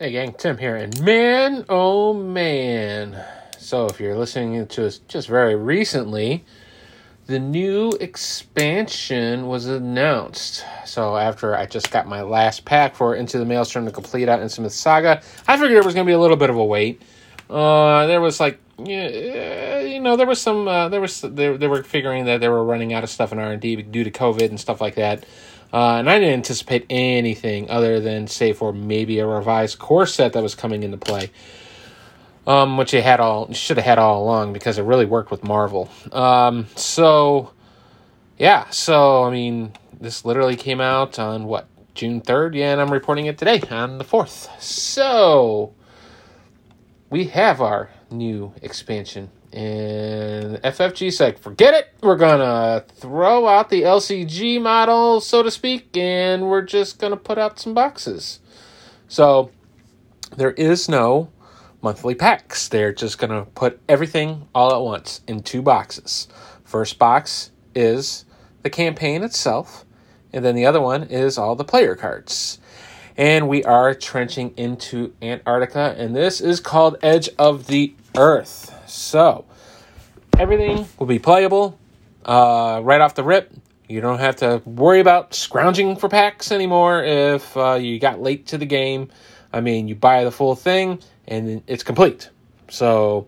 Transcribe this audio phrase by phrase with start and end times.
[0.00, 3.16] Hey gang, Tim here, and man, oh man.
[3.58, 6.44] So, if you're listening to us just very recently,
[7.26, 10.64] the new expansion was announced.
[10.84, 14.40] So, after I just got my last pack for Into the Maelstrom to complete out
[14.40, 17.00] Innsmouth Saga, I figured it was going to be a little bit of a wait.
[17.48, 21.84] Uh, there was like, you know, there was some, uh, there was, they, they were
[21.84, 24.80] figuring that they were running out of stuff in R&D due to COVID and stuff
[24.80, 25.24] like that.
[25.74, 30.34] Uh, and I didn't anticipate anything other than, say, for maybe a revised core set
[30.34, 31.32] that was coming into play,
[32.46, 35.42] um, which it had all should have had all along because it really worked with
[35.42, 35.90] Marvel.
[36.12, 37.50] Um, so,
[38.38, 42.92] yeah, so I mean, this literally came out on what June third, yeah, and I'm
[42.92, 44.48] reporting it today on the fourth.
[44.62, 45.74] So,
[47.10, 51.92] we have our new expansion and FFG's like, forget it.
[52.02, 57.38] We're gonna throw out the LCG model, so to speak, and we're just gonna put
[57.38, 58.40] out some boxes.
[59.06, 59.52] So
[60.36, 61.30] there is no
[61.80, 62.66] monthly packs.
[62.66, 66.26] They're just gonna put everything all at once in two boxes.
[66.64, 68.24] First box is
[68.62, 69.84] the campaign itself,
[70.32, 72.58] and then the other one is all the player cards.
[73.16, 78.72] And we are trenching into Antarctica, and this is called Edge of the Earth.
[78.94, 79.44] So,
[80.38, 81.76] everything will be playable
[82.24, 83.52] uh, right off the rip.
[83.88, 88.46] You don't have to worry about scrounging for packs anymore if uh, you got late
[88.48, 89.10] to the game.
[89.52, 92.30] I mean, you buy the full thing and it's complete.
[92.70, 93.26] So,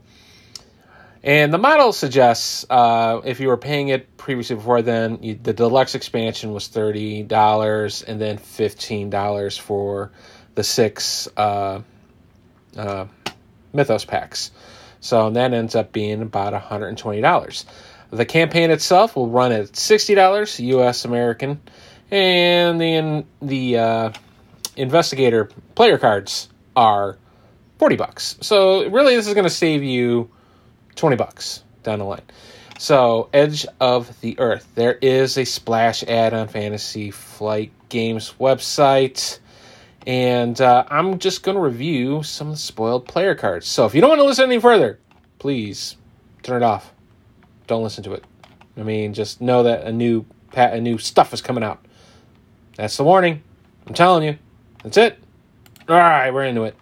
[1.25, 5.53] and the model suggests uh, if you were paying it previously before then, you, the
[5.53, 10.13] deluxe expansion was thirty dollars, and then fifteen dollars for
[10.55, 11.83] the six uh,
[12.77, 13.07] uh,
[13.73, 14.53] Mythos packs.
[15.07, 17.65] So that ends up being about $120.
[18.11, 21.61] The campaign itself will run at $60 US American,
[22.11, 24.13] and the the uh,
[24.77, 27.19] investigator player cards are
[27.79, 28.37] 40 bucks.
[28.41, 30.31] So really this is going to save you
[30.97, 32.23] 20 bucks down the line.
[32.79, 34.69] So, Edge of the Earth.
[34.75, 39.39] There is a splash ad on Fantasy Flight Games website.
[40.07, 43.67] And uh, I'm just going to review some spoiled player cards.
[43.67, 45.01] So if you don't want to listen any further,
[45.39, 45.97] please
[46.43, 46.93] turn it off.
[47.67, 48.25] Don't listen to it.
[48.77, 51.85] I mean, just know that a new pat, a new stuff is coming out.
[52.77, 53.43] That's the warning.
[53.87, 54.39] I'm telling you.
[54.83, 55.19] That's it.
[55.89, 56.77] All right, we're into it.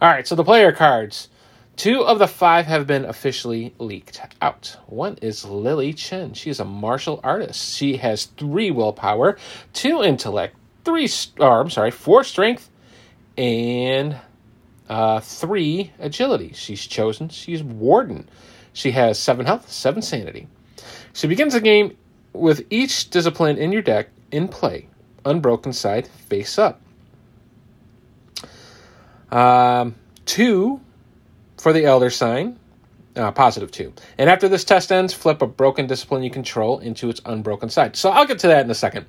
[0.00, 1.28] All right, so the player cards.
[1.76, 4.76] Two of the five have been officially leaked out.
[4.86, 6.32] One is Lily Chen.
[6.32, 7.76] She is a martial artist.
[7.76, 9.36] She has three willpower,
[9.74, 12.70] two intellect, three, or I'm sorry, four strength,
[13.36, 14.16] and
[14.88, 16.52] uh, three agility.
[16.54, 17.28] She's chosen.
[17.28, 18.28] She's warden.
[18.72, 20.48] She has seven health, seven sanity.
[21.12, 21.96] She begins the game
[22.32, 24.88] with each discipline in your deck in play,
[25.24, 26.80] unbroken side face up.
[29.30, 30.80] Um, two
[31.56, 32.58] for the elder sign,
[33.16, 33.92] uh, positive two.
[34.18, 37.96] And after this test ends, flip a broken discipline you control into its unbroken side.
[37.96, 39.06] So I'll get to that in a second.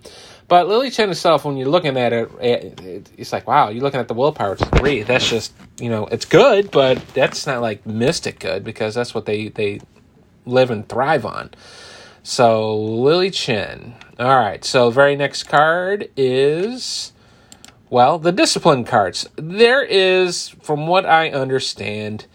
[0.47, 2.29] But Lily Chen itself, when you're looking at it,
[3.17, 5.03] it's like, wow, you're looking at the willpower three.
[5.03, 9.25] That's just, you know, it's good, but that's not like mystic good because that's what
[9.25, 9.81] they, they
[10.45, 11.51] live and thrive on.
[12.23, 13.95] So Lily Chen.
[14.19, 14.63] All right.
[14.63, 17.11] So very next card is,
[17.89, 19.27] well, the discipline cards.
[19.35, 22.25] There is, from what I understand,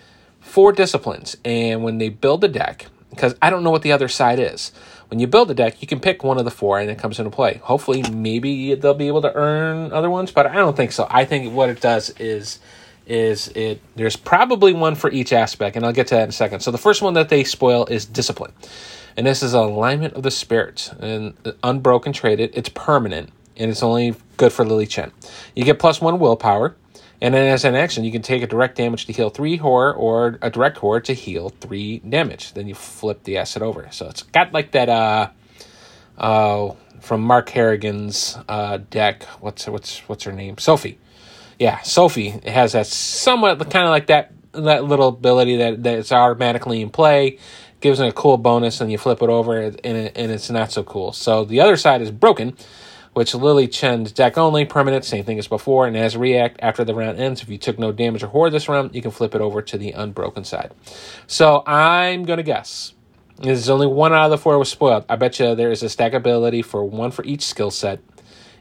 [0.52, 1.34] four disciplines.
[1.46, 4.70] And when they build a deck, because I don't know what the other side is.
[5.08, 7.18] When you build a deck, you can pick one of the four and it comes
[7.18, 7.54] into play.
[7.64, 11.06] Hopefully, maybe they'll be able to earn other ones, but I don't think so.
[11.08, 12.58] I think what it does is
[13.06, 16.32] is it there's probably one for each aspect, and I'll get to that in a
[16.32, 16.60] second.
[16.60, 18.52] So the first one that they spoil is discipline.
[19.16, 22.50] And this is alignment of the spirits and uh, unbroken traded.
[22.54, 25.12] It's permanent and it's only good for Lily Chen.
[25.54, 26.76] You get plus one willpower.
[27.22, 29.94] And then as an action, you can take a direct damage to heal three horror
[29.94, 32.52] or a direct horror to heal three damage.
[32.52, 33.88] Then you flip the asset over.
[33.92, 35.30] So it's got like that uh
[36.18, 39.22] uh from Mark Harrigan's uh deck.
[39.38, 40.58] What's what's what's her name?
[40.58, 40.98] Sophie.
[41.60, 46.10] Yeah, Sophie it has that somewhat kind of like that that little ability that that's
[46.10, 47.38] automatically in play
[47.80, 50.72] gives it a cool bonus and you flip it over and, it, and it's not
[50.72, 51.12] so cool.
[51.12, 52.56] So the other side is broken
[53.12, 56.94] which Lily Chen's deck only, permanent, same thing as before, and as react after the
[56.94, 57.42] round ends.
[57.42, 59.78] If you took no damage or horror this round, you can flip it over to
[59.78, 60.72] the unbroken side.
[61.26, 62.94] So I'm gonna guess.
[63.38, 65.04] This is only one out of the four was spoiled.
[65.08, 68.00] I bet you there is a stack ability for one for each skill set,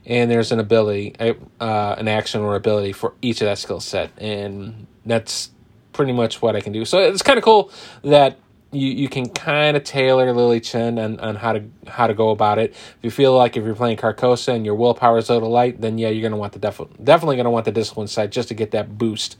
[0.05, 4.11] and there's an ability, uh, an action or ability for each of that skill set,
[4.17, 5.51] and that's
[5.93, 6.83] pretty much what I can do.
[6.85, 7.71] So it's kind of cool
[8.03, 8.39] that
[8.71, 12.29] you, you can kind of tailor Lily Chen on, on how to how to go
[12.29, 12.71] about it.
[12.71, 15.81] If you feel like if you're playing Carcosa and your willpower is a little light,
[15.81, 18.53] then yeah, you're gonna want the def- definitely gonna want the discipline side just to
[18.53, 19.37] get that boost.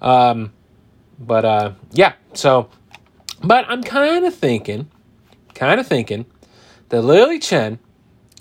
[0.00, 0.52] Um,
[1.18, 2.70] but uh, yeah, so
[3.42, 4.88] but I'm kind of thinking,
[5.54, 6.26] kind of thinking
[6.90, 7.78] that Lily Chen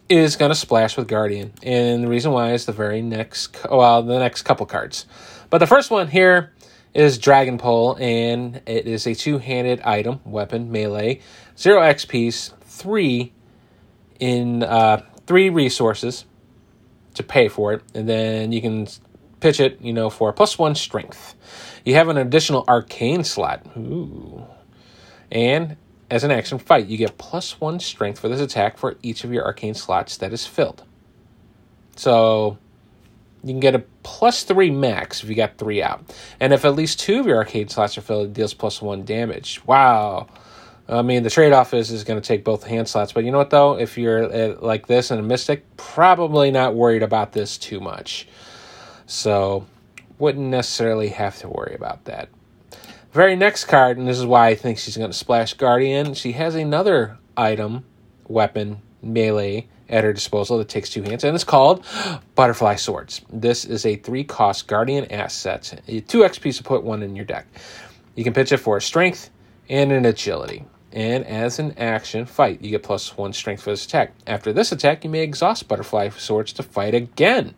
[0.10, 1.54] is going to splash with Guardian.
[1.64, 5.06] And the reason why is the very next, well, the next couple cards.
[5.50, 6.54] But the first one here
[6.94, 11.22] is Dragon Pole, and it is a two handed item, weapon, melee,
[11.58, 13.34] zero XPs, three
[14.20, 16.26] in uh, three resources
[17.14, 18.88] to pay for it, and then you can
[19.40, 21.36] pitch it, you know, for plus one strength.
[21.84, 23.66] You have an additional arcane slot.
[23.76, 24.46] Ooh.
[25.32, 25.78] And
[26.10, 29.34] as an action fight, you get plus one strength for this attack for each of
[29.34, 30.84] your arcane slots that is filled.
[31.96, 32.58] So
[33.44, 36.04] you can get a plus three max if you got three out.
[36.40, 39.04] And if at least two of your arcane slots are filled, it deals plus one
[39.04, 39.66] damage.
[39.66, 40.28] Wow.
[40.88, 43.14] I mean, the trade off is, is going to take both hand slots.
[43.14, 43.80] But you know what, though?
[43.80, 48.28] If you're uh, like this and a mystic, probably not worried about this too much.
[49.06, 49.66] So,
[50.20, 52.30] wouldn't necessarily have to worry about that.
[53.12, 56.14] Very next card, and this is why I think she's going to splash Guardian.
[56.14, 57.86] She has another item,
[58.28, 61.86] weapon, melee at her disposal that takes two hands, and it's called
[62.36, 63.22] Butterfly Swords.
[63.32, 65.82] This is a three cost Guardian asset.
[66.08, 67.46] Two XP to put one in your deck.
[68.16, 69.30] You can pitch it for strength
[69.70, 70.66] and an agility.
[70.94, 74.14] And as an action fight, you get plus one strength for this attack.
[74.28, 77.56] After this attack, you may exhaust Butterfly Swords to fight again,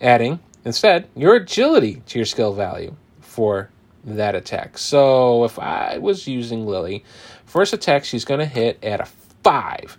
[0.00, 3.70] adding instead your agility to your skill value for
[4.04, 4.78] that attack.
[4.78, 7.04] So if I was using Lily,
[7.44, 9.06] first attack she's going to hit at a
[9.44, 9.98] 5.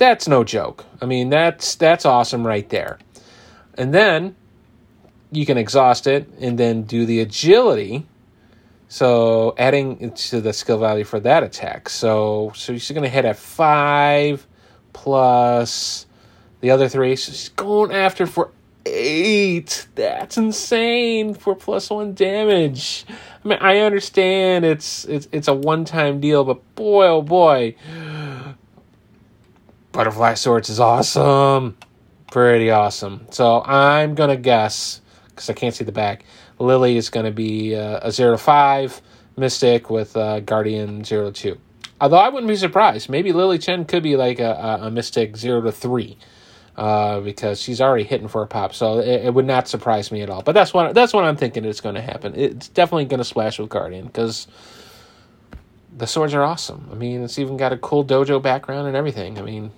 [0.00, 0.86] That's no joke.
[1.02, 2.98] I mean, that's that's awesome right there.
[3.74, 4.34] And then
[5.30, 8.06] you can exhaust it and then do the agility.
[8.88, 11.90] So adding to the skill value for that attack.
[11.90, 14.46] So so she's to hit at 5
[14.94, 16.06] plus
[16.62, 17.14] the other 3.
[17.16, 18.52] So she's going after for
[18.86, 19.86] eight.
[19.96, 23.04] That's insane for plus one damage.
[23.44, 27.76] I mean, I understand it's it's it's a one time deal, but boy, oh boy,
[29.92, 31.76] Butterfly Swords is awesome,
[32.30, 33.26] pretty awesome.
[33.30, 36.24] So I'm gonna guess because I can't see the back.
[36.58, 39.00] Lily is gonna be uh, a zero to five
[39.36, 41.60] Mystic with uh, Guardian zero to two.
[42.00, 43.10] Although I wouldn't be surprised.
[43.10, 46.16] Maybe Lily Chen could be like a, a, a Mystic zero to three
[46.76, 48.74] uh, because she's already hitting for a pop.
[48.74, 50.42] So it, it, would not surprise me at all.
[50.42, 52.34] But that's what that's what I'm thinking is going to happen.
[52.36, 54.46] It's definitely going to splash with Guardian because
[56.00, 56.88] the swords are awesome.
[56.90, 59.38] I mean, it's even got a cool dojo background and everything.
[59.38, 59.70] I mean,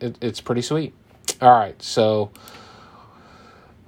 [0.00, 0.94] it, it's pretty sweet.
[1.40, 2.30] All right, so.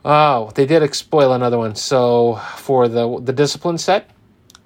[0.04, 1.74] Oh, they did spoil another one.
[1.74, 4.10] So for the the discipline set,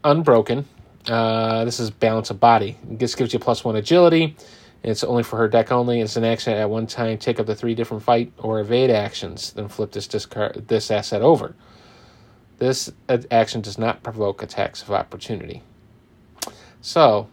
[0.02, 0.66] unbroken.
[1.06, 2.76] Uh, this is balance of body.
[2.82, 4.36] This gives you plus one agility.
[4.82, 6.00] It's only for her deck only.
[6.00, 7.18] It's an action at one time.
[7.18, 9.52] Take up the three different fight or evade actions.
[9.52, 11.54] Then flip this discard this asset over.
[12.58, 12.90] This
[13.30, 15.62] action does not provoke attacks of opportunity.
[16.80, 17.28] So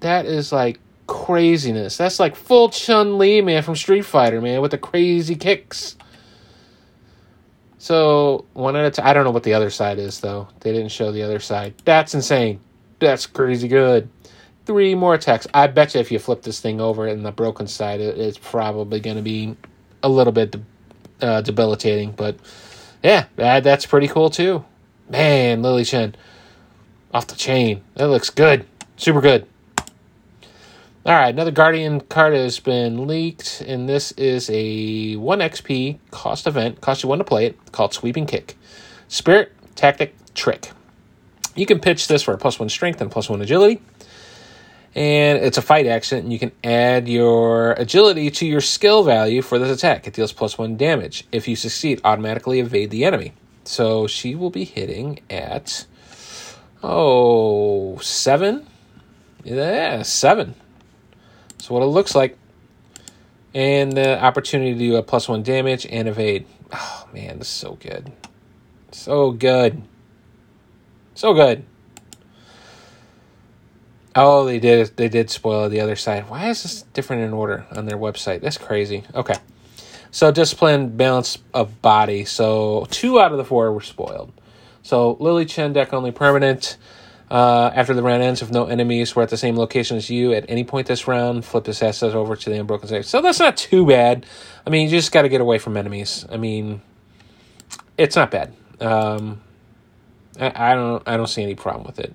[0.00, 1.96] that is like craziness.
[1.96, 5.96] That's like full Chun Li man from Street Fighter man with the crazy kicks.
[7.78, 9.06] So one at a time.
[9.06, 10.48] I don't know what the other side is though.
[10.60, 11.74] They didn't show the other side.
[11.84, 12.60] That's insane.
[13.00, 14.08] That's crazy good
[14.66, 15.46] three more attacks.
[15.52, 18.38] I bet you if you flip this thing over in the broken side, it, it's
[18.38, 19.56] probably going to be
[20.02, 20.56] a little bit
[21.20, 22.12] uh, debilitating.
[22.12, 22.36] But
[23.02, 24.64] yeah, that, that's pretty cool too.
[25.08, 26.14] Man, Lily Chen
[27.12, 27.82] off the chain.
[27.94, 28.66] That looks good.
[28.96, 29.46] Super good.
[31.04, 36.46] All right, another Guardian card has been leaked, and this is a 1 XP cost
[36.46, 36.80] event.
[36.80, 38.56] Cost you 1 to play it, called Sweeping Kick.
[39.08, 40.70] Spirit, Tactic, Trick.
[41.56, 43.80] You can pitch this for a plus 1 strength and plus 1 agility
[44.94, 49.40] and it's a fight accent, and you can add your agility to your skill value
[49.40, 50.06] for this attack.
[50.06, 51.26] It deals plus one damage.
[51.32, 53.32] If you succeed, automatically evade the enemy.
[53.64, 55.86] So she will be hitting at
[56.82, 58.66] oh seven,
[59.44, 60.54] yeah, seven.
[61.58, 62.38] So what it looks like,
[63.54, 66.46] and the opportunity to do a plus one damage and evade.
[66.72, 68.12] Oh man, this is so good,
[68.90, 69.82] so good,
[71.14, 71.64] so good.
[74.14, 74.96] Oh, they did.
[74.96, 76.28] They did spoil the other side.
[76.28, 78.42] Why is this different in order on their website?
[78.42, 79.04] That's crazy.
[79.14, 79.36] Okay,
[80.10, 82.26] so discipline, balance of body.
[82.26, 84.32] So two out of the four were spoiled.
[84.82, 86.76] So Lily Chen deck only permanent.
[87.30, 90.34] Uh, after the round ends, if no enemies were at the same location as you
[90.34, 93.06] at any point this round, flip this asset over to the unbroken side.
[93.06, 94.26] So that's not too bad.
[94.66, 96.26] I mean, you just got to get away from enemies.
[96.30, 96.82] I mean,
[97.96, 98.52] it's not bad.
[98.80, 99.40] Um,
[100.38, 101.02] I, I don't.
[101.06, 102.14] I don't see any problem with it.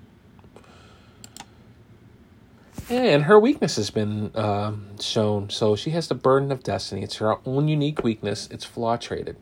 [2.89, 5.49] And her weakness has been um, shown.
[5.49, 7.03] So she has the burden of destiny.
[7.03, 8.47] It's her own unique weakness.
[8.51, 9.35] It's flaw traded.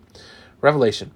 [0.62, 1.12] Revelation.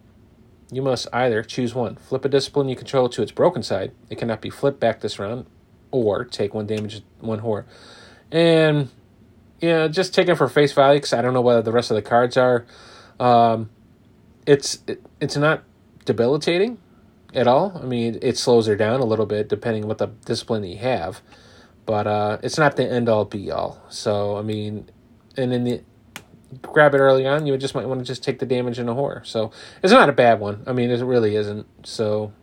[0.72, 1.96] You must either choose one.
[1.96, 3.92] Flip a discipline you control to its broken side.
[4.10, 5.46] It cannot be flipped back this round.
[5.92, 7.66] Or take one damage, one horror.
[8.32, 8.90] And,
[9.60, 11.96] yeah, just take it for face value because I don't know whether the rest of
[11.96, 12.66] the cards are.
[13.20, 13.72] Um,
[14.46, 15.64] it's it, it's not
[16.06, 16.78] debilitating
[17.34, 17.80] at all.
[17.82, 20.78] I mean, it slows her down a little bit depending on what the discipline you
[20.78, 21.22] have
[21.90, 23.82] but uh, it's not the end all be all.
[23.90, 24.92] So I mean,
[25.36, 25.82] and in the
[26.62, 28.94] grab it early on, you just might want to just take the damage in a
[28.94, 29.22] horror.
[29.25, 29.51] So
[29.84, 30.63] it's not a bad one.
[30.65, 31.68] I mean, it really isn't.
[31.86, 32.34] So,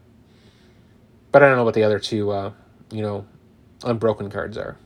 [1.32, 2.52] but I don't know what the other two, uh,
[2.90, 3.26] you know,
[3.84, 4.76] unbroken cards are.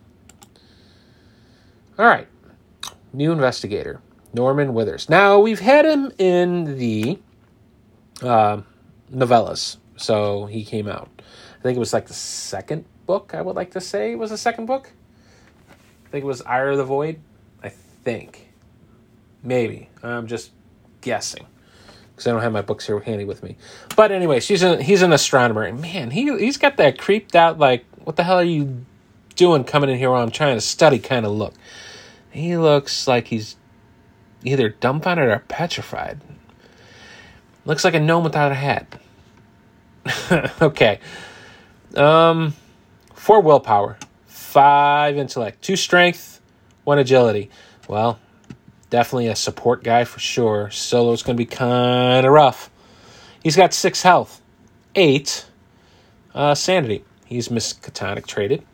[1.99, 2.29] All right,
[3.13, 4.01] new investigator
[4.33, 5.09] Norman Withers.
[5.09, 7.19] Now we've had him in the
[8.23, 8.63] uh,
[9.13, 11.11] novellas, so he came out.
[11.59, 14.39] I think it was like the second book, I would like to say, was the
[14.39, 14.93] second book.
[16.07, 17.21] I think it was Ire of the Void.
[17.63, 18.50] I think.
[19.43, 19.89] Maybe.
[20.03, 20.51] I'm just
[21.01, 21.47] guessing.
[22.11, 23.57] Because I don't have my books here handy with me.
[23.97, 25.63] But anyway, she's a, he's an astronomer.
[25.63, 28.85] And man, he, he's got that creeped out, like, what the hell are you
[29.37, 31.55] doing coming in here while I'm trying to study kind of look.
[32.31, 33.57] He looks like he's
[34.45, 36.21] either dumbfounded or petrified.
[37.65, 39.01] Looks like a gnome without a hat.
[40.63, 41.01] okay.
[41.95, 42.55] Um,
[43.21, 46.41] Four willpower, five intellect, two strength,
[46.85, 47.51] one agility.
[47.87, 48.19] Well,
[48.91, 50.71] definitely a support guy for sure.
[50.71, 52.71] Solo's going to be kind of rough.
[53.43, 54.43] He's got six health,
[54.95, 55.47] eight
[56.35, 57.05] uh, sanity.
[57.25, 58.67] He's Miskatonic traded.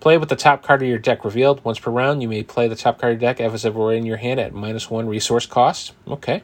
[0.00, 1.64] Play with the top card of your deck revealed.
[1.64, 3.92] Once per round, you may play the top card of your deck if it were
[3.92, 5.92] in your hand at minus one resource cost.
[6.08, 6.42] Okay.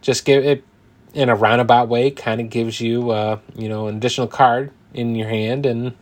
[0.00, 0.64] Just give it
[1.12, 5.16] in a roundabout way, kind of gives you, uh, you know, an additional card in
[5.16, 5.96] your hand and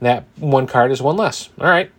[0.00, 1.48] that one card is one less.
[1.60, 1.92] All right.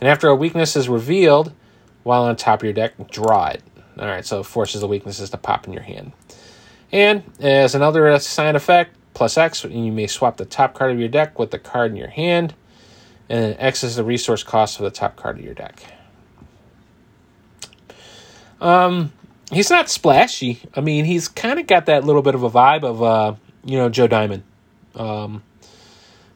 [0.00, 1.52] And after a weakness is revealed
[2.02, 3.62] while on top of your deck, draw it.
[3.98, 6.12] All right, so it forces the weaknesses to pop in your hand.
[6.90, 11.08] And as another side effect, plus X, you may swap the top card of your
[11.08, 12.54] deck with the card in your hand.
[13.28, 15.82] And X is the resource cost of the top card of your deck.
[18.60, 19.12] Um,
[19.50, 20.60] he's not splashy.
[20.74, 23.76] I mean, he's kind of got that little bit of a vibe of, uh, you
[23.76, 24.42] know, Joe Diamond.
[24.94, 25.42] Um,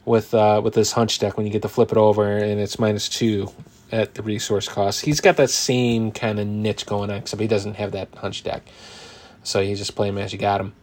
[0.06, 2.78] with uh, with this hunch deck when you get to flip it over and it's
[2.78, 3.52] minus two
[3.92, 5.04] at the resource cost.
[5.04, 8.42] He's got that same kind of niche going on, except he doesn't have that hunch
[8.42, 8.62] deck.
[9.42, 10.74] So you just play him as you got him.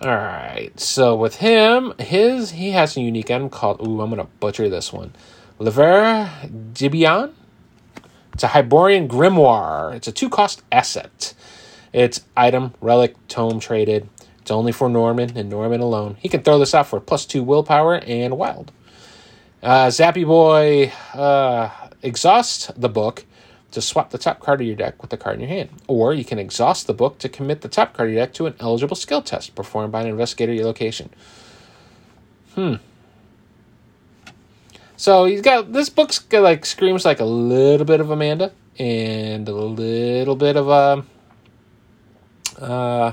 [0.00, 0.72] All right.
[0.78, 3.80] So with him, his he has a unique item called.
[3.80, 5.14] Ooh, I'm gonna butcher this one.
[5.58, 6.30] Livre
[6.74, 7.32] d'Eibon.
[8.34, 9.94] It's a Hyborian Grimoire.
[9.94, 11.32] It's a two cost asset.
[11.92, 14.08] It's item, relic, tome traded.
[14.42, 16.16] It's only for Norman and Norman alone.
[16.20, 18.72] He can throw this out for plus two willpower and wild.
[19.62, 21.70] Uh, Zappy Boy, uh,
[22.04, 23.24] exhaust the book
[23.72, 25.70] to swap the top card of your deck with the card in your hand.
[25.88, 28.46] Or you can exhaust the book to commit the top card of your deck to
[28.46, 31.10] an eligible skill test performed by an investigator at your location.
[32.54, 32.74] Hmm.
[34.96, 39.48] So he's got this book's got, like screams like a little bit of Amanda and
[39.48, 41.06] a little bit of a um,
[42.60, 43.12] uh,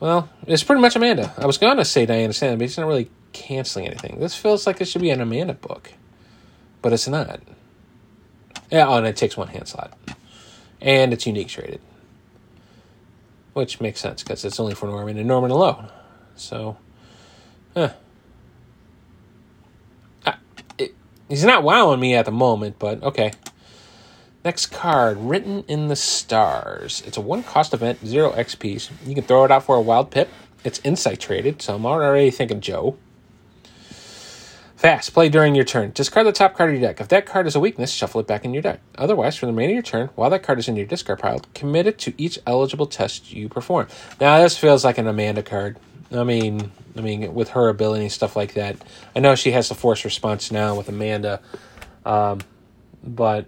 [0.00, 1.32] well, it's pretty much Amanda.
[1.38, 4.18] I was to say Diana Sand, but it's not really canceling anything.
[4.18, 5.92] This feels like it should be an Amanda book,
[6.84, 7.40] but it's not.
[8.70, 9.96] Yeah, oh, and it takes one hand slot.
[10.82, 11.80] And it's unique traded.
[13.54, 15.88] Which makes sense because it's only for Norman and Norman alone.
[16.36, 16.76] So,
[17.74, 17.94] huh.
[20.76, 20.94] It,
[21.30, 23.32] he's not wowing me at the moment, but okay.
[24.44, 27.02] Next card, Written in the Stars.
[27.06, 28.90] It's a one cost event, zero XP.
[29.06, 30.28] You can throw it out for a wild pip.
[30.64, 32.98] It's insight traded, so I'm already thinking Joe.
[34.76, 35.92] Fast, play during your turn.
[35.92, 37.00] Discard the top card of your deck.
[37.00, 38.80] If that card is a weakness, shuffle it back in your deck.
[38.98, 41.40] Otherwise, for the remainder of your turn, while that card is in your discard pile,
[41.54, 43.86] commit it to each eligible test you perform.
[44.20, 45.78] Now, this feels like an Amanda card.
[46.10, 48.76] I mean, I mean, with her ability and stuff like that.
[49.14, 51.40] I know she has the force response now with Amanda,
[52.04, 52.40] um,
[53.02, 53.46] but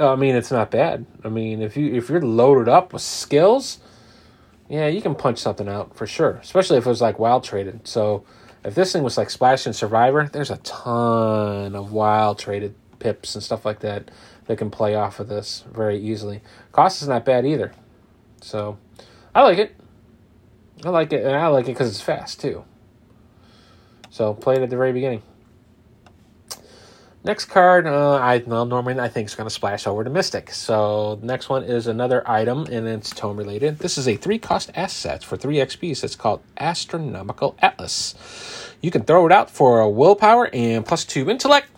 [0.00, 1.06] I mean, it's not bad.
[1.22, 3.78] I mean, if you if you're loaded up with skills,
[4.68, 6.32] yeah, you can punch something out for sure.
[6.42, 7.86] Especially if it was like wild traded.
[7.86, 8.24] So
[8.64, 13.34] if this thing was like Splash and Survivor, there's a ton of wild traded pips
[13.34, 14.10] and stuff like that
[14.46, 16.40] that can play off of this very easily.
[16.72, 17.72] Cost is not bad either.
[18.40, 18.78] So
[19.34, 19.76] I like it.
[20.84, 22.64] I like it, and I like it because it's fast too.
[24.10, 25.22] So play it at the very beginning.
[27.26, 30.50] Next card, uh, I well, Norman I think is going to splash over to Mystic.
[30.50, 33.78] So next one is another item, and it's tome related.
[33.78, 36.04] This is a three cost asset for three XPs.
[36.04, 38.14] It's called Astronomical Atlas.
[38.82, 41.68] You can throw it out for a willpower and plus two intellect.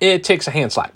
[0.00, 0.94] It takes a hand slot.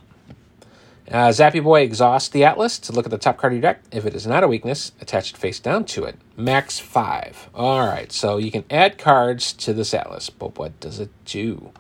[1.11, 3.83] Uh, Zappy Boy exhausts the Atlas to look at the top card of your deck.
[3.91, 6.17] If it is not a weakness, attach it face down to it.
[6.37, 7.51] Max five.
[7.53, 11.73] All right, so you can add cards to this Atlas, but what does it do?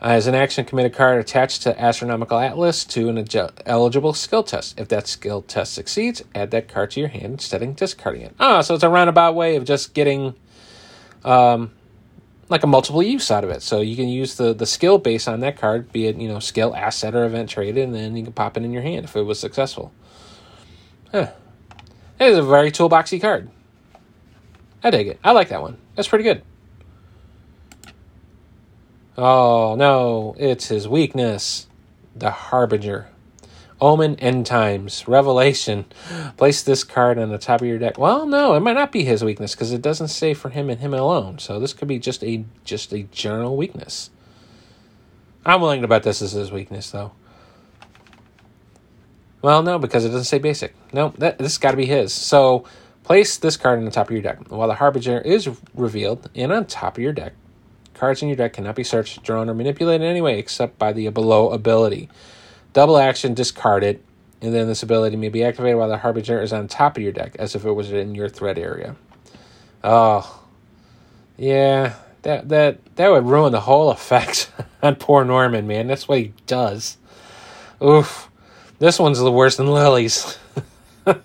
[0.00, 3.26] As an action, commit a card attached to Astronomical Atlas to an
[3.66, 4.78] eligible skill test.
[4.78, 8.34] If that skill test succeeds, add that card to your hand instead of discarding it.
[8.38, 10.34] Ah, so it's a roundabout way of just getting
[11.24, 11.72] um,
[12.48, 13.60] like a multiple use out of it.
[13.60, 16.38] So you can use the, the skill base on that card, be it, you know,
[16.38, 19.16] skill, asset, or event traded, and then you can pop it in your hand if
[19.16, 19.92] it was successful.
[21.10, 21.32] Huh.
[22.20, 23.50] It is a very toolboxy card.
[24.84, 25.18] I dig it.
[25.24, 25.76] I like that one.
[25.96, 26.42] That's pretty good.
[29.20, 31.66] Oh no, it's his weakness.
[32.14, 33.08] The Harbinger.
[33.80, 35.08] Omen End Times.
[35.08, 35.86] Revelation.
[36.36, 37.98] Place this card on the top of your deck.
[37.98, 40.80] Well, no, it might not be his weakness because it doesn't say for him and
[40.80, 41.40] him alone.
[41.40, 44.10] So this could be just a just a general weakness.
[45.44, 47.10] I'm willing to bet this is his weakness though.
[49.42, 50.76] Well, no, because it doesn't say basic.
[50.92, 52.12] No, that this got to be his.
[52.12, 52.66] So
[53.02, 54.48] place this card on the top of your deck.
[54.48, 57.32] While the Harbinger is revealed and on top of your deck,
[57.98, 60.92] Cards in your deck cannot be searched, drawn, or manipulated in any way except by
[60.92, 62.08] the below ability.
[62.72, 64.04] Double action, discard it,
[64.40, 67.10] and then this ability may be activated while the Harbinger is on top of your
[67.10, 68.94] deck, as if it was in your threat area.
[69.82, 70.44] Oh,
[71.36, 74.52] yeah, that that that would ruin the whole effect
[74.82, 75.88] on poor Norman, man.
[75.88, 76.98] That's what he does.
[77.82, 78.30] Oof,
[78.78, 80.38] this one's the worst than Lily's.
[81.06, 81.18] it's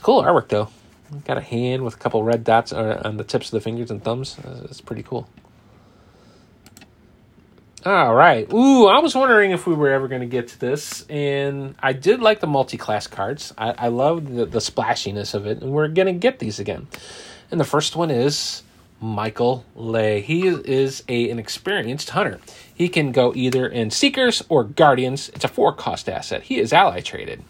[0.00, 0.68] cool artwork though.
[1.24, 4.02] Got a hand with a couple red dots on the tips of the fingers and
[4.02, 4.36] thumbs.
[4.64, 5.28] It's pretty cool.
[7.84, 8.52] All right.
[8.52, 11.94] Ooh, I was wondering if we were ever going to get to this, and I
[11.94, 13.54] did like the multi-class cards.
[13.56, 16.88] I, I love the, the splashiness of it, and we're going to get these again.
[17.50, 18.62] And the first one is
[19.00, 20.20] Michael Leigh.
[20.20, 22.38] He is a, an experienced hunter.
[22.74, 25.30] He can go either in Seekers or Guardians.
[25.30, 26.42] It's a four-cost asset.
[26.42, 27.42] He is ally traded.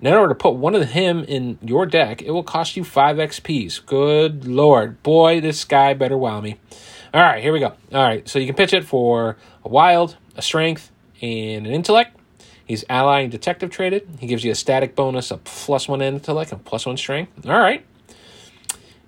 [0.00, 2.84] Now, in order to put one of him in your deck, it will cost you
[2.84, 3.84] 5 XPs.
[3.84, 5.02] Good lord.
[5.02, 6.56] Boy, this guy better wow me.
[7.12, 7.72] All right, here we go.
[7.92, 12.16] All right, so you can pitch it for a wild, a strength, and an intellect.
[12.64, 14.06] He's ally and detective traded.
[14.20, 17.46] He gives you a static bonus of plus one intellect and plus one strength.
[17.46, 17.84] All right.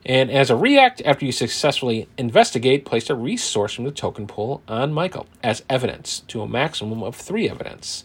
[0.05, 4.63] And as a react, after you successfully investigate, place a resource from the token pool
[4.67, 8.05] on Michael as evidence to a maximum of three evidence.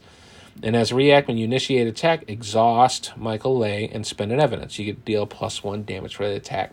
[0.64, 4.80] And as a react, when you initiate attack, exhaust Michael Leigh and spend an evidence.
[4.80, 6.72] You get deal plus one damage for the attack.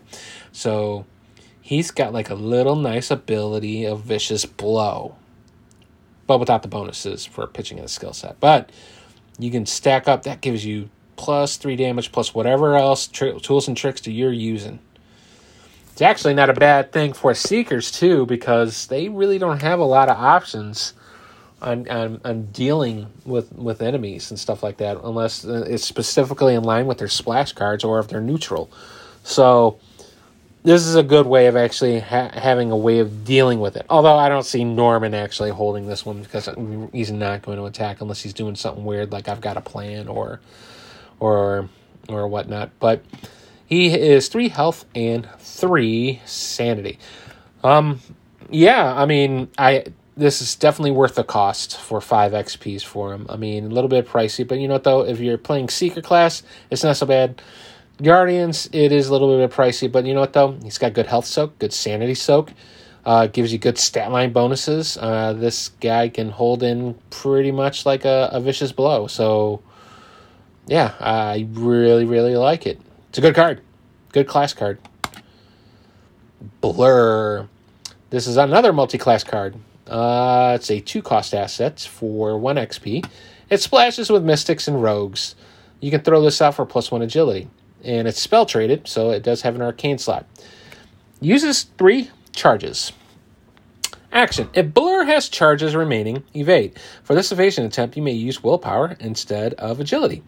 [0.51, 1.05] So
[1.61, 5.15] he's got like a little nice ability of vicious blow,
[6.27, 8.39] but without the bonuses for pitching in a skill set.
[8.39, 8.71] But
[9.37, 10.23] you can stack up.
[10.23, 14.31] That gives you plus three damage plus whatever else tr- tools and tricks that you're
[14.31, 14.79] using.
[15.91, 19.85] It's actually not a bad thing for seekers too because they really don't have a
[19.85, 20.93] lot of options
[21.63, 26.55] on, on, on dealing with, with enemies and stuff like that, unless uh, it's specifically
[26.55, 28.69] in line with their splash cards or if they're neutral.
[29.23, 29.79] So
[30.63, 33.85] this is a good way of actually ha- having a way of dealing with it.
[33.89, 36.49] Although I don't see Norman actually holding this one because
[36.91, 40.07] he's not going to attack unless he's doing something weird like I've got a plan
[40.07, 40.39] or
[41.19, 41.69] or
[42.07, 42.71] or whatnot.
[42.79, 43.03] But
[43.65, 46.99] he is three health and three sanity.
[47.63, 47.99] Um,
[48.49, 53.25] yeah, I mean, I this is definitely worth the cost for five XPs for him.
[53.29, 55.05] I mean, a little bit pricey, but you know what though?
[55.05, 57.41] If you're playing Seeker class, it's not so bad.
[58.01, 60.57] Guardians, it is a little bit pricey, but you know what though?
[60.63, 62.51] He's got good health soak, good sanity soak,
[63.05, 64.97] uh, gives you good stat line bonuses.
[64.97, 69.07] Uh, this guy can hold in pretty much like a, a vicious blow.
[69.07, 69.61] So,
[70.67, 72.79] yeah, I really, really like it.
[73.09, 73.61] It's a good card,
[74.11, 74.79] good class card.
[76.61, 77.47] Blur.
[78.09, 79.55] This is another multi class card.
[79.87, 83.05] Uh, it's a two cost asset for 1 XP.
[83.49, 85.35] It splashes with mystics and rogues.
[85.79, 87.49] You can throw this out for plus 1 agility.
[87.83, 90.25] And it's spell traded, so it does have an arcane slot.
[91.19, 92.93] Uses three charges.
[94.11, 94.49] Action.
[94.53, 96.77] If Blur has charges remaining, evade.
[97.03, 100.23] For this evasion attempt, you may use willpower instead of agility.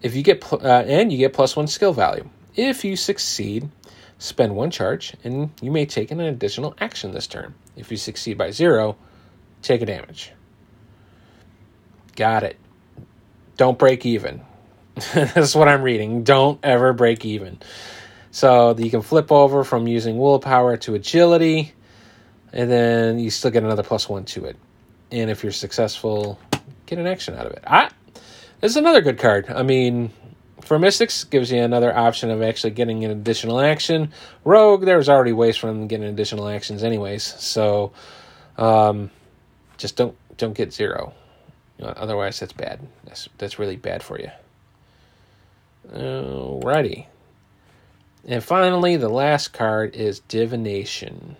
[0.00, 2.28] If you get pl- uh, and you get plus one skill value.
[2.54, 3.68] If you succeed,
[4.18, 7.54] spend one charge, and you may take an additional action this turn.
[7.76, 8.96] If you succeed by zero,
[9.62, 10.32] take a damage.
[12.14, 12.56] Got it.
[13.56, 14.42] Don't break even.
[15.14, 16.24] That's what I'm reading.
[16.24, 17.58] Don't ever break even.
[18.30, 21.72] So you can flip over from using willpower to agility,
[22.52, 24.56] and then you still get another plus one to it.
[25.10, 26.38] and if you're successful,
[26.86, 27.62] get an action out of it.
[27.66, 27.90] Ah,
[28.60, 29.46] this is another good card.
[29.48, 30.10] I mean,
[30.66, 34.12] for Mystics, gives you another option of actually getting an additional action.
[34.44, 37.22] Rogue, there's already ways for them getting additional actions, anyways.
[37.22, 37.92] So,
[38.56, 39.10] um,
[39.76, 41.12] just don't don't get zero.
[41.80, 42.80] Otherwise, that's bad.
[43.04, 44.30] That's that's really bad for you.
[45.92, 47.06] Alrighty.
[48.26, 51.36] And finally, the last card is Divination.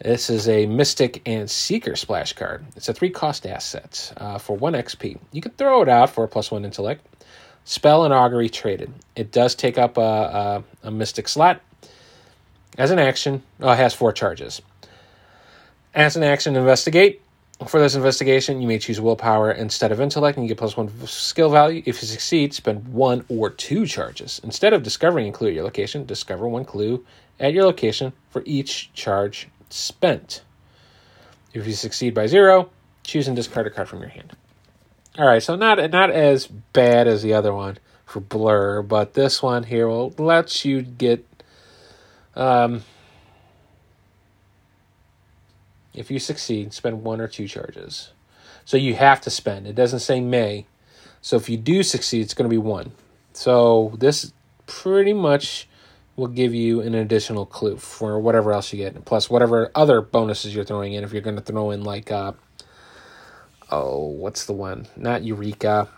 [0.00, 2.64] This is a Mystic and Seeker splash card.
[2.76, 5.18] It's a three cost asset uh, for one XP.
[5.30, 7.06] You can throw it out for a plus one intellect.
[7.64, 8.92] Spell and Augury traded.
[9.14, 11.60] It does take up a, a, a Mystic slot.
[12.78, 14.62] As an action, oh, it has four charges.
[15.94, 17.20] As an action, investigate.
[17.68, 20.90] For this investigation, you may choose willpower instead of intellect, and you get plus one
[21.06, 21.82] skill value.
[21.86, 24.40] If you succeed, spend one or two charges.
[24.42, 27.04] Instead of discovering a clue at your location, discover one clue
[27.38, 30.42] at your location for each charge spent.
[31.52, 32.70] If you succeed by zero,
[33.04, 34.32] choose and discard a card from your hand.
[35.18, 39.42] All right, so not not as bad as the other one for blur, but this
[39.42, 41.26] one here will let you get.
[42.34, 42.82] Um,
[45.92, 48.12] if you succeed, spend one or two charges.
[48.64, 49.66] So you have to spend.
[49.66, 50.66] It doesn't say may.
[51.20, 52.92] So if you do succeed, it's going to be one.
[53.34, 54.32] So this
[54.66, 55.68] pretty much
[56.16, 60.54] will give you an additional clue for whatever else you get, plus whatever other bonuses
[60.54, 61.04] you're throwing in.
[61.04, 62.32] If you're going to throw in like, uh,
[63.72, 64.86] oh, what's the one?
[64.96, 65.88] Not Eureka.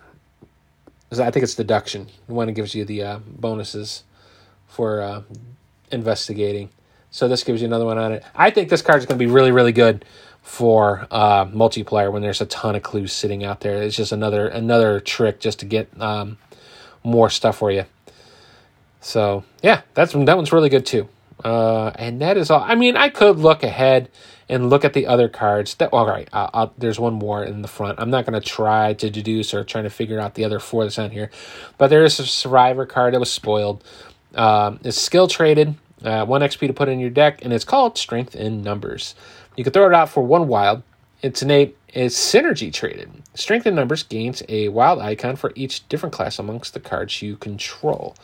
[1.12, 2.08] I think it's deduction.
[2.26, 4.04] The one that gives you the uh, bonuses
[4.66, 5.22] for uh,
[5.90, 6.70] investigating.
[7.10, 8.24] So this gives you another one on it.
[8.34, 10.04] I think this card is going to be really, really good
[10.42, 13.82] for uh, multiplayer when there's a ton of clues sitting out there.
[13.82, 16.38] It's just another another trick just to get um,
[17.04, 17.84] more stuff for you.
[19.00, 21.08] So yeah, that's that one's really good too.
[21.42, 22.60] Uh, and that is all.
[22.60, 24.10] I mean, I could look ahead
[24.48, 25.74] and look at the other cards.
[25.76, 26.28] That all right.
[26.32, 27.98] I'll, I'll, there's one more in the front.
[28.00, 30.84] I'm not going to try to deduce or trying to figure out the other four
[30.84, 31.30] that's on here,
[31.78, 33.82] but there is a survivor card that was spoiled.
[34.34, 37.96] Um, it's skill traded, uh, one XP to put in your deck, and it's called
[37.96, 39.14] Strength in Numbers.
[39.56, 40.82] You can throw it out for one wild.
[41.22, 41.76] It's innate.
[41.88, 43.10] It's synergy traded.
[43.34, 47.36] Strength in Numbers gains a wild icon for each different class amongst the cards you
[47.36, 48.16] control.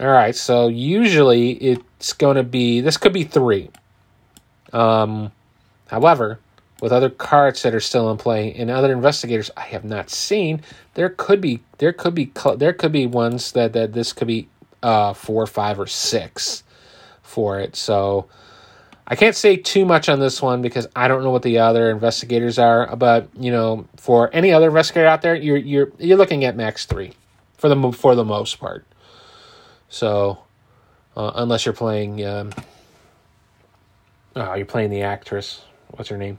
[0.00, 3.68] All right, so usually it's going to be this could be three.
[4.72, 5.32] Um,
[5.88, 6.38] however,
[6.80, 10.62] with other cards that are still in play and other investigators I have not seen,
[10.94, 14.48] there could be there could be there could be ones that that this could be
[14.82, 16.64] uh four, five, or six
[17.22, 17.76] for it.
[17.76, 18.26] So
[19.06, 21.90] I can't say too much on this one because I don't know what the other
[21.90, 22.94] investigators are.
[22.96, 26.86] But you know, for any other investigator out there, you're you're you're looking at max
[26.86, 27.12] three
[27.58, 28.84] for the for the most part.
[29.88, 30.38] So,
[31.16, 32.52] uh, unless you're playing, um,
[34.36, 35.62] oh, you're playing the actress.
[35.88, 36.38] What's her name?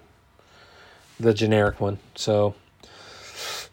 [1.20, 2.00] The generic one.
[2.16, 2.56] So,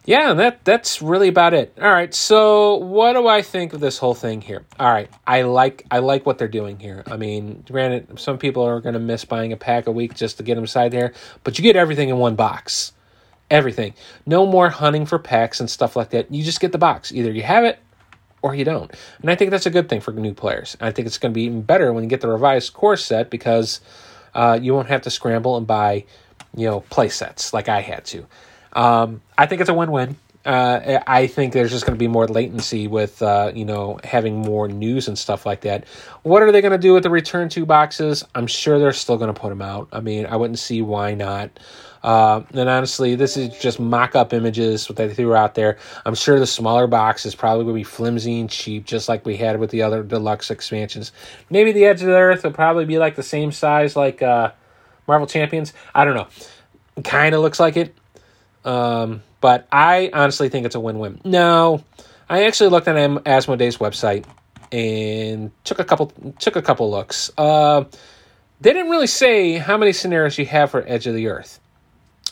[0.05, 1.77] yeah, that that's really about it.
[1.81, 2.13] All right.
[2.15, 4.65] So, what do I think of this whole thing here?
[4.79, 7.03] All right, I like I like what they're doing here.
[7.07, 10.37] I mean, granted, some people are going to miss buying a pack a week just
[10.39, 11.13] to get them side there,
[11.45, 12.93] but you get everything in one box.
[13.51, 13.95] Everything.
[14.27, 16.33] No more hunting for packs and stuff like that.
[16.33, 17.11] You just get the box.
[17.11, 17.81] Either you have it
[18.43, 18.91] or you don't.
[19.21, 20.77] And I think that's a good thing for new players.
[20.81, 23.29] I think it's going to be even better when you get the revised core set
[23.29, 23.81] because
[24.35, 26.05] uh, you won't have to scramble and buy,
[26.57, 28.27] you know, play sets like I had to.
[28.73, 30.17] Um, I think it's a win-win.
[30.45, 34.39] Uh, I think there's just going to be more latency with, uh, you know, having
[34.39, 35.85] more news and stuff like that.
[36.23, 38.25] What are they going to do with the return two boxes?
[38.35, 39.89] I'm sure they're still going to put them out.
[39.93, 41.51] I mean, I wouldn't see why not.
[42.03, 45.79] Uh, and honestly, this is just mock up images that they threw out there.
[46.07, 49.27] I'm sure the smaller box is probably going to be flimsy and cheap, just like
[49.27, 51.13] we had with the other deluxe expansions.
[51.51, 54.53] Maybe the Edge of the Earth will probably be like the same size like uh,
[55.07, 55.73] Marvel Champions.
[55.95, 56.29] I don't know.
[57.05, 57.95] Kind of looks like it.
[58.65, 61.21] Um, but I honestly think it's a win win.
[61.25, 61.85] No,
[62.29, 64.25] I actually looked at Asmodee's website
[64.73, 67.31] and took a couple took a couple looks.
[67.37, 67.85] Uh,
[68.61, 71.60] they didn't really say how many scenarios you have for Edge of the Earth.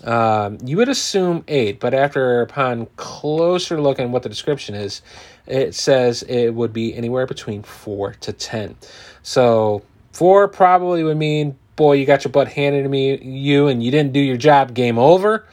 [0.04, 5.02] Um, you would assume eight, but after upon closer look at what the description is,
[5.46, 8.76] it says it would be anywhere between four to ten.
[9.22, 9.82] So
[10.12, 13.90] four probably would mean, boy, you got your butt handed to me, you, and you
[13.90, 14.74] didn't do your job.
[14.74, 15.46] Game over.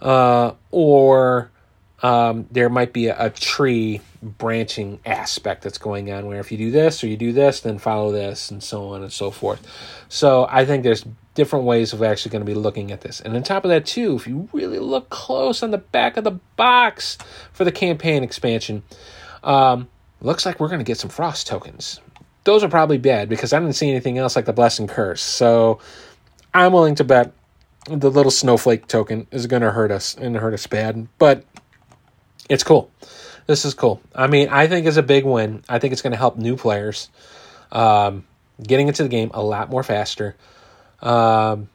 [0.00, 1.50] Uh, or
[2.02, 6.58] um, there might be a, a, tree branching aspect that's going on where if you
[6.58, 9.66] do this or you do this, then follow this, and so on and so forth.
[10.10, 13.20] So I think there's different ways of actually going to be looking at this.
[13.20, 16.24] And on top of that, too, if you really look close on the back of
[16.24, 17.16] the box
[17.52, 18.82] for the campaign expansion,
[19.44, 19.88] um,
[20.20, 22.00] looks like we're going to get some frost tokens.
[22.42, 25.22] Those are probably bad because I didn't see anything else like the blessing curse.
[25.22, 25.78] So
[26.52, 27.32] I'm willing to bet
[27.88, 31.44] the little snowflake token is going to hurt us and hurt us bad, but
[32.48, 32.90] it's cool.
[33.46, 34.00] This is cool.
[34.14, 35.62] I mean, I think it's a big win.
[35.68, 37.10] I think it's going to help new players
[37.70, 38.24] um,
[38.60, 40.34] getting into the game a lot more faster.
[41.02, 41.68] Um,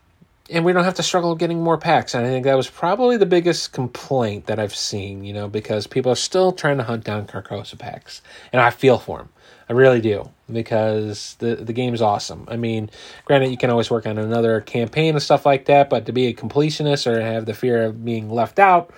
[0.50, 2.14] and we don't have to struggle getting more packs.
[2.14, 5.88] And I think that was probably the biggest complaint that I've seen, you know, because
[5.88, 8.22] people are still trying to hunt down Carcosa packs.
[8.52, 9.30] And I feel for them.
[9.70, 12.46] I really do because the the game's awesome.
[12.50, 12.90] I mean,
[13.24, 16.28] granted, you can always work on another campaign and stuff like that, but to be
[16.28, 18.92] a completionist or have the fear of being left out,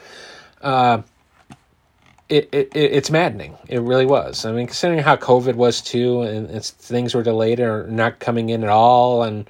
[0.63, 1.03] uh,
[2.27, 3.55] it, it it's maddening.
[3.67, 4.45] It really was.
[4.45, 8.63] I mean, considering how COVID was too, and things were delayed or not coming in
[8.63, 9.47] at all, and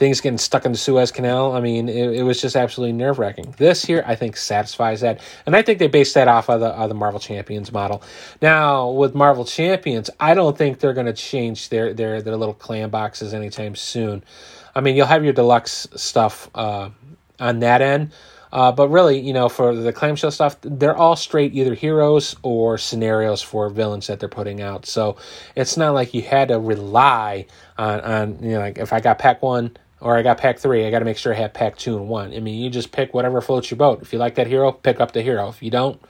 [0.00, 1.52] things getting stuck in the Suez Canal.
[1.52, 3.54] I mean, it, it was just absolutely nerve wracking.
[3.58, 6.68] This here, I think, satisfies that, and I think they based that off of the
[6.68, 8.02] of the Marvel Champions model.
[8.40, 12.54] Now, with Marvel Champions, I don't think they're going to change their their their little
[12.54, 14.24] clan boxes anytime soon.
[14.74, 16.88] I mean, you'll have your deluxe stuff uh,
[17.38, 18.12] on that end.
[18.52, 22.78] Uh, but really, you know, for the clamshell stuff, they're all straight either heroes or
[22.78, 24.86] scenarios for villains that they're putting out.
[24.86, 25.16] So
[25.54, 27.46] it's not like you had to rely
[27.78, 30.86] on, on you know, like if I got pack one, or I got pack three,
[30.86, 32.32] I got to make sure I have pack two and one.
[32.34, 34.02] I mean, you just pick whatever floats your boat.
[34.02, 35.48] If you like that hero, pick up the hero.
[35.48, 36.00] If you don't,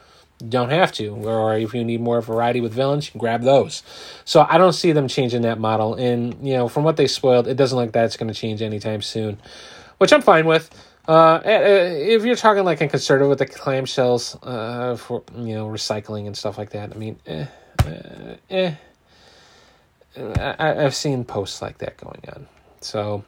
[0.41, 1.09] you don't have to.
[1.09, 3.83] Or if you need more variety with villains, you can grab those.
[4.25, 5.95] So I don't see them changing that model.
[5.95, 8.63] And, you know, from what they spoiled, it doesn't look like that's going to change
[8.63, 9.39] anytime soon,
[9.99, 10.71] which I'm fine with.
[11.09, 15.55] Uh, eh, eh, if you're talking like a conservative with the clamshells uh, for, you
[15.55, 17.47] know, recycling and stuff like that, I mean, eh,
[17.85, 18.75] eh, eh.
[20.17, 22.47] I, I've seen posts like that going on.
[22.81, 23.25] So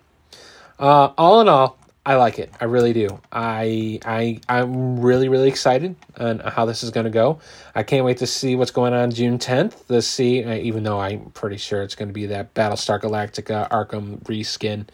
[0.78, 2.52] uh, all in all, I like it.
[2.60, 3.20] I really do.
[3.30, 7.38] I I I'm really really excited on how this is going to go.
[7.76, 9.86] I can't wait to see what's going on June 10th.
[9.86, 14.20] To see, even though I'm pretty sure it's going to be that Battlestar Galactica Arkham
[14.24, 14.86] reskin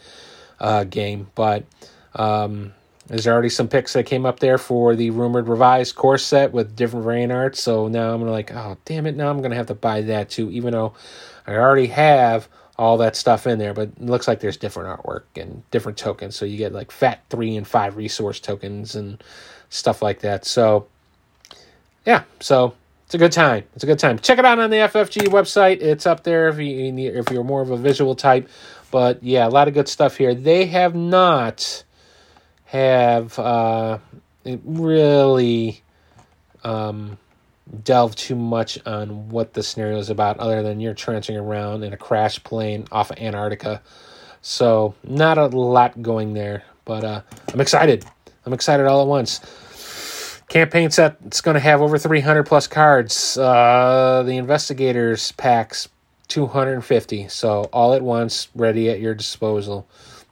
[0.61, 1.65] uh, game, but
[2.15, 2.75] um,
[3.07, 6.77] there's already some picks that came up there for the rumored revised core set with
[6.77, 7.57] different variant art.
[7.57, 9.17] So now I'm like, oh damn it!
[9.17, 10.93] Now I'm to have to buy that too, even though
[11.47, 15.69] I already have all that stuff in there, but looks like there's different artwork and
[15.71, 16.37] different tokens.
[16.37, 19.23] So you get like fat three and five resource tokens and
[19.69, 20.45] stuff like that.
[20.45, 20.87] So
[22.07, 23.65] yeah, so it's a good time.
[23.75, 24.19] It's a good time.
[24.19, 25.81] Check it out on the FFG website.
[25.81, 28.49] It's up there if you need, if you're more of a visual type.
[28.91, 30.35] But yeah, a lot of good stuff here.
[30.35, 31.85] They have not
[32.67, 33.99] have uh,
[34.45, 35.83] really
[36.63, 37.19] um,
[37.85, 41.93] delve too much on what the scenario is about other than you're trenching around in
[41.93, 43.83] a crash plane off of Antarctica.
[44.41, 48.05] So, not a lot going there, but uh, I'm excited.
[48.47, 49.41] I'm excited all at once.
[50.49, 53.37] Campaign set it's going to have over 300 plus cards.
[53.37, 55.89] Uh, the investigators packs
[56.29, 57.29] 250.
[57.29, 59.87] So, all at once, ready at your disposal.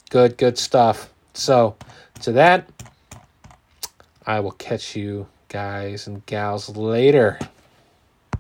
[0.09, 1.13] Good, good stuff.
[1.35, 1.77] So,
[2.23, 2.71] to that,
[4.27, 7.39] I will catch you guys and gals later.